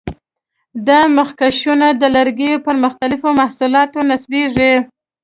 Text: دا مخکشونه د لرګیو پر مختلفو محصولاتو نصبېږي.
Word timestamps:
دا 0.87 0.99
مخکشونه 1.17 1.87
د 2.01 2.03
لرګیو 2.15 2.63
پر 2.65 2.75
مختلفو 2.85 3.29
محصولاتو 3.39 3.99
نصبېږي. 4.09 4.73